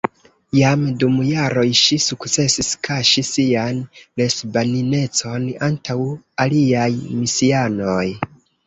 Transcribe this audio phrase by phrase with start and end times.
[0.59, 3.85] Jam dum jaroj ŝi sukcesis kaŝi sian
[4.23, 6.01] lesbaninecon antaŭ
[6.49, 8.07] aliaj misianoj.